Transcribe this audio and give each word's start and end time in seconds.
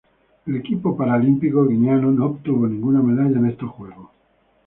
El 0.47 0.55
equipo 0.55 0.97
paralímpico 0.97 1.67
guineano 1.67 2.09
no 2.09 2.25
obtuvo 2.25 2.65
ninguna 2.67 3.03
medalla 3.03 3.37
en 3.37 3.45
estos 3.45 3.69
Juegos. 3.69 4.09